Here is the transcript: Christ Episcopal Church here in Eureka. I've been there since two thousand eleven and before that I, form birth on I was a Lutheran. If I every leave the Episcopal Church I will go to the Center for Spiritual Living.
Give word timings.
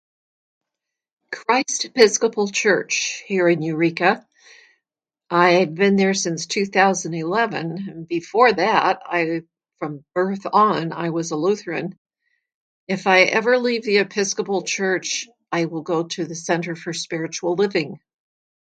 Christ 1.31 1.85
Episcopal 1.85 2.47
Church 2.47 3.23
here 3.27 3.47
in 3.47 3.61
Eureka. 3.61 4.27
I've 5.29 5.75
been 5.75 5.95
there 5.95 6.15
since 6.15 6.47
two 6.47 6.65
thousand 6.65 7.13
eleven 7.13 7.87
and 7.87 8.07
before 8.07 8.51
that 8.51 9.03
I, 9.05 9.43
form 9.77 10.03
birth 10.15 10.47
on 10.51 10.91
I 10.91 11.11
was 11.11 11.29
a 11.29 11.35
Lutheran. 11.35 11.99
If 12.87 13.05
I 13.05 13.25
every 13.25 13.59
leave 13.59 13.83
the 13.83 13.97
Episcopal 13.97 14.63
Church 14.63 15.27
I 15.51 15.65
will 15.65 15.83
go 15.83 16.05
to 16.05 16.25
the 16.25 16.33
Center 16.35 16.75
for 16.75 16.93
Spiritual 16.93 17.53
Living. 17.53 17.99